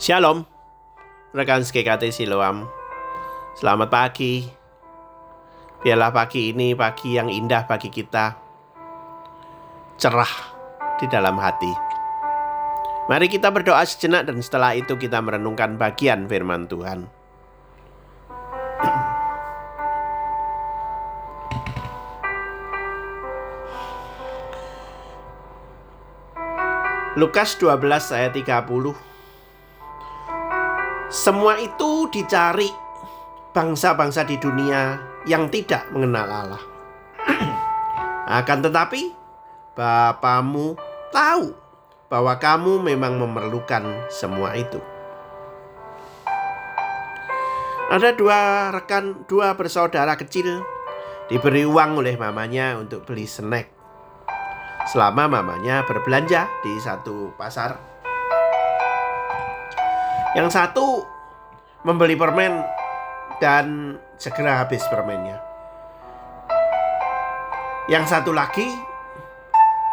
Shalom, 0.00 0.48
rekan 1.36 1.60
SKKT 1.60 2.08
Siloam. 2.08 2.64
Selamat 3.52 3.92
pagi. 3.92 4.48
Biarlah 5.84 6.08
pagi 6.08 6.56
ini 6.56 6.72
pagi 6.72 7.20
yang 7.20 7.28
indah 7.28 7.68
bagi 7.68 7.92
kita. 7.92 8.32
Cerah 10.00 10.34
di 10.96 11.04
dalam 11.04 11.36
hati. 11.36 11.68
Mari 13.12 13.28
kita 13.28 13.52
berdoa 13.52 13.84
sejenak 13.84 14.24
dan 14.24 14.40
setelah 14.40 14.72
itu 14.72 14.96
kita 14.96 15.20
merenungkan 15.20 15.76
bagian 15.76 16.24
firman 16.24 16.64
Tuhan. 16.64 17.04
Lukas 27.20 27.60
12 27.60 28.16
ayat 28.16 28.32
30 28.32 29.09
semua 31.20 31.60
itu 31.60 32.08
dicari 32.08 32.72
bangsa-bangsa 33.52 34.24
di 34.24 34.40
dunia 34.40 34.96
yang 35.28 35.52
tidak 35.52 35.84
mengenal 35.92 36.24
Allah. 36.24 36.62
Akan 38.40 38.64
tetapi, 38.64 39.12
Bapamu 39.76 40.80
tahu 41.12 41.52
bahwa 42.08 42.40
kamu 42.40 42.80
memang 42.80 43.20
memerlukan 43.20 44.08
semua 44.08 44.56
itu. 44.56 44.80
Ada 47.92 48.16
dua 48.16 48.72
rekan, 48.72 49.28
dua 49.28 49.52
bersaudara 49.60 50.16
kecil 50.16 50.64
diberi 51.28 51.68
uang 51.68 52.00
oleh 52.00 52.16
mamanya 52.16 52.80
untuk 52.80 53.04
beli 53.04 53.28
snack. 53.28 53.68
Selama 54.88 55.28
mamanya 55.28 55.84
berbelanja 55.84 56.48
di 56.64 56.80
satu 56.80 57.36
pasar 57.36 57.99
yang 60.38 60.46
satu 60.46 61.02
membeli 61.82 62.14
permen 62.14 62.62
dan 63.42 63.96
segera 64.20 64.62
habis 64.62 64.84
permennya. 64.86 65.42
Yang 67.90 68.04
satu 68.14 68.30
lagi 68.30 68.68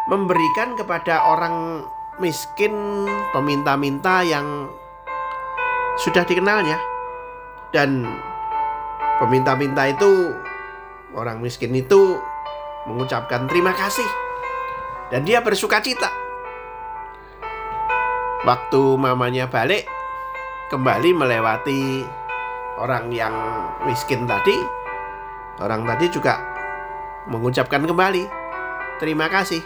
memberikan 0.06 0.78
kepada 0.78 1.26
orang 1.26 1.82
miskin 2.22 2.72
peminta-minta 3.34 4.22
yang 4.22 4.70
sudah 5.98 6.22
dikenalnya. 6.22 6.78
Dan 7.68 8.06
peminta-minta 9.20 9.90
itu 9.90 10.32
orang 11.12 11.42
miskin 11.42 11.74
itu 11.76 12.16
mengucapkan 12.88 13.44
terima 13.44 13.76
kasih 13.76 14.06
dan 15.12 15.24
dia 15.24 15.40
bersuka 15.44 15.80
cita. 15.80 16.08
Waktu 18.46 18.80
mamanya 18.96 19.50
balik, 19.50 19.84
kembali 20.68 21.16
melewati 21.16 22.04
orang 22.76 23.08
yang 23.08 23.32
miskin 23.88 24.28
tadi, 24.28 24.52
orang 25.64 25.88
tadi 25.88 26.12
juga 26.12 26.36
mengucapkan 27.24 27.88
kembali 27.88 28.28
terima 29.00 29.32
kasih 29.32 29.64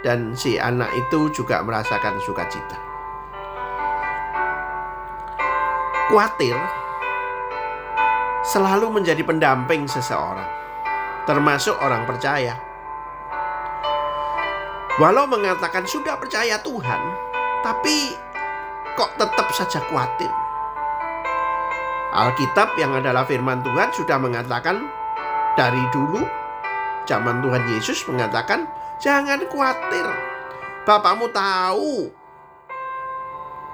dan 0.00 0.32
si 0.32 0.56
anak 0.56 0.88
itu 0.96 1.28
juga 1.36 1.60
merasakan 1.60 2.16
sukacita. 2.24 2.80
Kuatir 6.08 6.56
selalu 8.48 8.88
menjadi 8.88 9.20
pendamping 9.20 9.84
seseorang, 9.84 10.48
termasuk 11.28 11.76
orang 11.84 12.08
percaya. 12.08 12.56
Walau 14.96 15.28
mengatakan 15.28 15.84
sudah 15.84 16.16
percaya 16.16 16.60
Tuhan, 16.60 17.00
tapi 17.64 18.12
kok 19.02 19.18
tetap 19.18 19.50
saja 19.50 19.82
khawatir? 19.90 20.30
Alkitab 22.14 22.78
yang 22.78 22.94
adalah 22.94 23.26
firman 23.26 23.58
Tuhan 23.66 23.90
sudah 23.90 24.14
mengatakan 24.22 24.78
dari 25.58 25.82
dulu 25.90 26.22
zaman 27.02 27.42
Tuhan 27.42 27.66
Yesus 27.66 28.06
mengatakan 28.06 28.70
jangan 29.02 29.42
khawatir. 29.50 30.06
Bapamu 30.86 31.26
tahu 31.34 32.14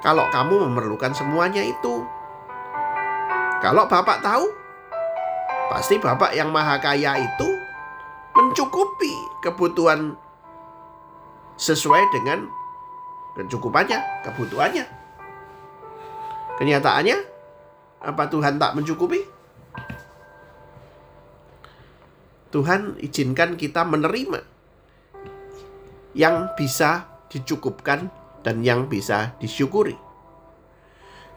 kalau 0.00 0.24
kamu 0.32 0.64
memerlukan 0.64 1.12
semuanya 1.12 1.60
itu. 1.60 2.08
Kalau 3.58 3.90
Bapak 3.90 4.22
tahu, 4.22 4.46
pasti 5.68 5.98
Bapak 5.98 6.32
yang 6.32 6.54
maha 6.54 6.78
kaya 6.78 7.18
itu 7.18 7.48
mencukupi 8.32 9.12
kebutuhan 9.42 10.14
sesuai 11.58 12.06
dengan 12.14 12.46
kecukupannya, 13.34 13.98
kebutuhannya. 14.22 15.07
Kenyataannya, 16.58 17.18
apa 18.02 18.26
Tuhan 18.26 18.58
tak 18.58 18.74
mencukupi? 18.74 19.22
Tuhan 22.50 22.98
izinkan 22.98 23.54
kita 23.54 23.86
menerima 23.86 24.40
yang 26.18 26.50
bisa 26.58 27.06
dicukupkan 27.30 28.10
dan 28.42 28.66
yang 28.66 28.90
bisa 28.90 29.38
disyukuri. 29.38 29.94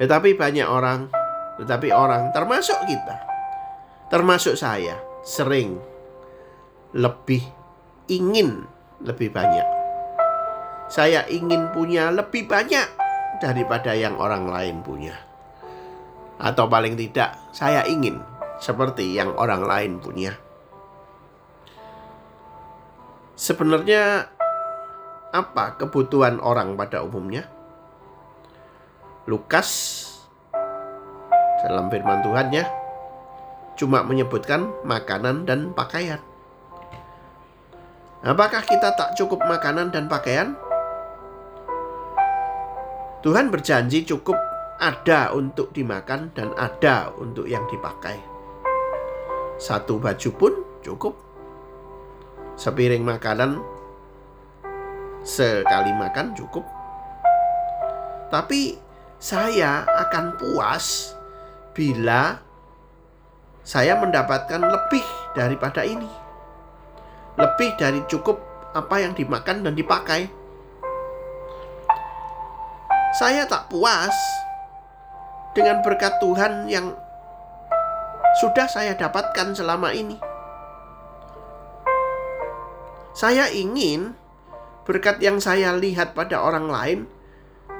Tetapi 0.02 0.34
banyak 0.34 0.66
orang, 0.66 1.12
tetapi 1.62 1.94
orang 1.94 2.34
termasuk 2.34 2.82
kita, 2.90 3.22
termasuk 4.10 4.58
saya, 4.58 4.98
sering 5.22 5.78
lebih 6.98 7.46
ingin 8.10 8.66
lebih 9.06 9.30
banyak. 9.30 9.68
Saya 10.90 11.30
ingin 11.30 11.70
punya 11.70 12.10
lebih 12.10 12.50
banyak 12.50 13.01
daripada 13.40 13.96
yang 13.96 14.20
orang 14.20 14.50
lain 14.50 14.84
punya. 14.84 15.16
Atau 16.42 16.66
paling 16.66 16.98
tidak, 16.98 17.38
saya 17.54 17.86
ingin 17.86 18.18
seperti 18.58 19.14
yang 19.14 19.32
orang 19.38 19.62
lain 19.64 20.02
punya. 20.02 20.34
Sebenarnya 23.38 24.30
apa 25.32 25.80
kebutuhan 25.80 26.42
orang 26.44 26.76
pada 26.76 27.02
umumnya? 27.06 27.48
Lukas 29.30 29.70
dalam 31.62 31.94
firman 31.94 32.26
Tuhan 32.26 32.50
ya 32.50 32.66
cuma 33.78 34.06
menyebutkan 34.06 34.70
makanan 34.86 35.46
dan 35.50 35.74
pakaian. 35.74 36.22
Apakah 38.22 38.62
kita 38.62 38.94
tak 38.94 39.18
cukup 39.18 39.42
makanan 39.42 39.90
dan 39.90 40.06
pakaian? 40.06 40.54
Tuhan 43.22 43.54
berjanji 43.54 44.02
cukup 44.02 44.34
ada 44.82 45.30
untuk 45.38 45.70
dimakan 45.78 46.34
dan 46.34 46.58
ada 46.58 47.14
untuk 47.22 47.46
yang 47.46 47.62
dipakai. 47.70 48.18
Satu 49.62 50.02
baju 50.02 50.30
pun 50.34 50.54
cukup. 50.82 51.14
Sepiring 52.58 53.06
makanan 53.06 53.62
sekali 55.22 55.94
makan 55.94 56.34
cukup. 56.34 56.66
Tapi 58.34 58.82
saya 59.22 59.86
akan 59.86 60.42
puas 60.42 61.14
bila 61.78 62.42
saya 63.62 64.02
mendapatkan 64.02 64.66
lebih 64.66 65.06
daripada 65.38 65.86
ini. 65.86 66.10
Lebih 67.38 67.78
dari 67.78 68.02
cukup 68.10 68.42
apa 68.74 68.98
yang 68.98 69.14
dimakan 69.14 69.62
dan 69.62 69.78
dipakai. 69.78 70.41
Saya 73.12 73.44
tak 73.44 73.68
puas 73.68 74.16
dengan 75.52 75.84
berkat 75.84 76.16
Tuhan 76.24 76.72
yang 76.72 76.96
sudah 78.40 78.72
saya 78.72 78.96
dapatkan 78.96 79.52
selama 79.52 79.92
ini. 79.92 80.16
Saya 83.12 83.52
ingin 83.52 84.16
berkat 84.88 85.20
yang 85.20 85.44
saya 85.44 85.76
lihat 85.76 86.16
pada 86.16 86.40
orang 86.40 86.72
lain 86.72 87.00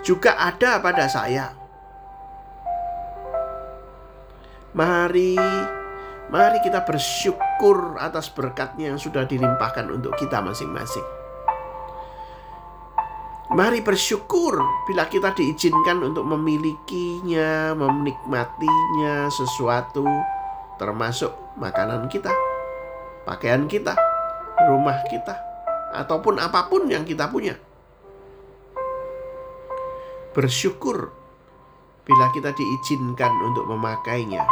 juga 0.04 0.36
ada 0.36 0.84
pada 0.84 1.08
saya. 1.08 1.56
Mari, 4.76 5.40
mari 6.28 6.60
kita 6.60 6.84
bersyukur 6.84 7.96
atas 8.00 8.28
berkatnya 8.28 8.92
yang 8.92 9.00
sudah 9.00 9.24
dilimpahkan 9.24 9.88
untuk 9.88 10.12
kita 10.20 10.44
masing-masing. 10.44 11.21
Mari 13.52 13.84
bersyukur 13.84 14.64
bila 14.88 15.12
kita 15.12 15.36
diizinkan 15.36 16.00
untuk 16.00 16.24
memilikinya, 16.24 17.76
menikmatinya 17.76 19.28
sesuatu, 19.28 20.08
termasuk 20.80 21.36
makanan 21.60 22.08
kita, 22.08 22.32
pakaian 23.28 23.68
kita, 23.68 23.92
rumah 24.72 25.04
kita, 25.12 25.36
ataupun 25.92 26.40
apa 26.40 26.72
pun 26.72 26.88
yang 26.88 27.04
kita 27.04 27.28
punya. 27.28 27.60
Bersyukur 30.32 31.12
bila 32.08 32.32
kita 32.32 32.56
diizinkan 32.56 33.36
untuk 33.52 33.68
memakainya, 33.68 34.48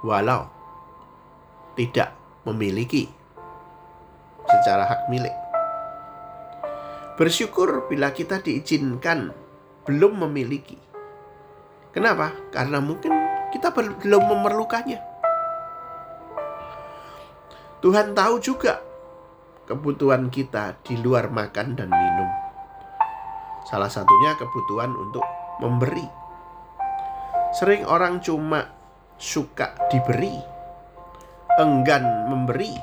walau 0.00 0.48
tidak 1.76 2.16
memiliki 2.48 3.12
secara 4.48 4.88
hak 4.88 5.12
milik. 5.12 5.47
Bersyukur 7.18 7.90
bila 7.90 8.14
kita 8.14 8.38
diizinkan 8.38 9.34
belum 9.82 10.22
memiliki 10.22 10.88
Kenapa? 11.98 12.30
Karena 12.54 12.78
mungkin 12.78 13.10
kita 13.50 13.72
belum 13.74 14.22
memerlukannya. 14.28 15.00
Tuhan 17.82 18.14
tahu 18.14 18.38
juga 18.38 18.78
kebutuhan 19.66 20.28
kita 20.28 20.78
di 20.86 20.94
luar 21.00 21.32
makan 21.32 21.74
dan 21.74 21.90
minum. 21.90 22.30
Salah 23.66 23.90
satunya 23.90 24.38
kebutuhan 24.38 24.94
untuk 24.94 25.26
memberi. 25.58 26.06
Sering 27.56 27.82
orang 27.88 28.20
cuma 28.20 28.68
suka 29.16 29.74
diberi, 29.88 30.38
enggan 31.56 32.30
memberi. 32.30 32.78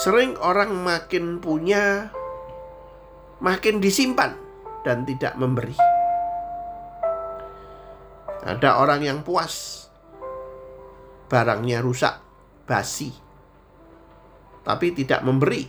Sering 0.00 0.38
orang 0.40 0.74
makin 0.80 1.44
punya, 1.44 2.08
makin 3.42 3.82
disimpan 3.82 4.36
dan 4.86 5.02
tidak 5.08 5.34
memberi. 5.34 5.74
Ada 8.44 8.76
orang 8.76 9.00
yang 9.00 9.18
puas, 9.24 9.88
barangnya 11.32 11.80
rusak, 11.80 12.20
basi, 12.68 13.08
tapi 14.60 14.92
tidak 14.92 15.24
memberi 15.24 15.64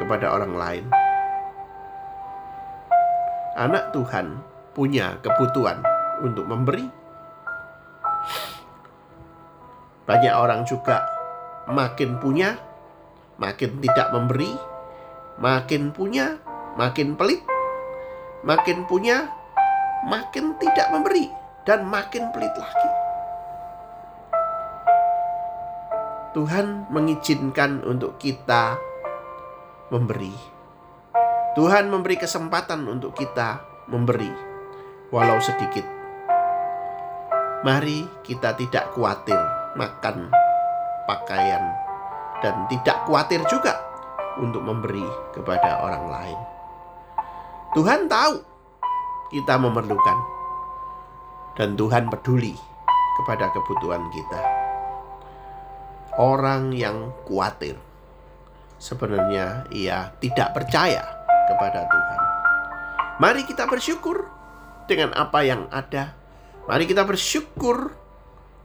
kepada 0.00 0.32
orang 0.32 0.54
lain. 0.56 0.84
Anak 3.56 3.92
Tuhan 3.92 4.40
punya 4.72 5.20
kebutuhan 5.20 5.80
untuk 6.24 6.48
memberi. 6.48 6.84
Banyak 10.06 10.34
orang 10.36 10.64
juga 10.68 11.02
makin 11.68 12.20
punya, 12.20 12.56
makin 13.40 13.80
tidak 13.80 14.12
memberi, 14.12 14.52
makin 15.40 15.90
punya, 15.90 16.36
makin 16.76 17.16
pelit, 17.16 17.40
makin 18.44 18.84
punya, 18.84 19.32
makin 20.04 20.54
tidak 20.60 20.92
memberi 20.92 21.32
dan 21.64 21.88
makin 21.88 22.28
pelit 22.30 22.52
lagi. 22.54 22.90
Tuhan 26.36 26.92
mengizinkan 26.92 27.80
untuk 27.88 28.20
kita 28.20 28.76
memberi. 29.88 30.36
Tuhan 31.56 31.88
memberi 31.88 32.20
kesempatan 32.20 32.84
untuk 32.84 33.16
kita 33.16 33.64
memberi, 33.88 34.28
walau 35.08 35.40
sedikit. 35.40 35.88
Mari 37.64 38.04
kita 38.20 38.52
tidak 38.52 38.92
khawatir 38.92 39.40
makan, 39.80 40.28
pakaian, 41.08 41.72
dan 42.44 42.68
tidak 42.68 43.00
khawatir 43.08 43.40
juga 43.48 43.80
untuk 44.36 44.60
memberi 44.60 45.08
kepada 45.32 45.80
orang 45.80 46.04
lain. 46.12 46.55
Tuhan 47.76 48.08
tahu 48.08 48.40
kita 49.36 49.60
memerlukan 49.60 50.18
dan 51.60 51.76
Tuhan 51.76 52.08
peduli 52.08 52.56
kepada 53.20 53.52
kebutuhan 53.52 54.00
kita. 54.16 54.40
Orang 56.16 56.72
yang 56.72 57.12
khawatir 57.28 57.76
sebenarnya 58.80 59.68
ia 59.76 60.08
tidak 60.24 60.56
percaya 60.56 61.04
kepada 61.52 61.84
Tuhan. 61.84 62.20
Mari 63.20 63.44
kita 63.44 63.68
bersyukur 63.68 64.24
dengan 64.88 65.12
apa 65.12 65.44
yang 65.44 65.68
ada. 65.68 66.16
Mari 66.64 66.88
kita 66.88 67.04
bersyukur 67.04 67.92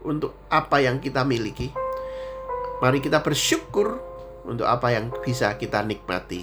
untuk 0.08 0.40
apa 0.48 0.80
yang 0.80 1.04
kita 1.04 1.20
miliki. 1.20 1.68
Mari 2.80 3.04
kita 3.04 3.20
bersyukur 3.20 4.00
untuk 4.48 4.64
apa 4.64 4.88
yang 4.88 5.12
bisa 5.20 5.52
kita 5.60 5.84
nikmati. 5.84 6.40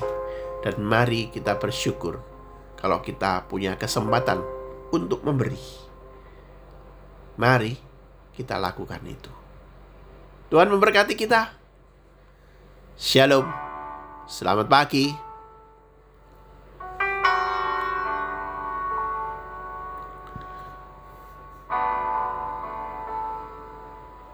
Dan 0.62 0.86
mari 0.86 1.34
kita 1.34 1.58
bersyukur 1.58 2.39
kalau 2.80 3.04
kita 3.04 3.44
punya 3.52 3.76
kesempatan 3.76 4.40
untuk 4.96 5.22
memberi. 5.28 5.60
Mari 7.36 7.76
kita 8.32 8.56
lakukan 8.56 9.04
itu. 9.04 9.32
Tuhan 10.48 10.72
memberkati 10.72 11.14
kita. 11.20 11.52
Shalom. 12.96 13.46
Selamat 14.26 14.72
pagi. 14.72 15.29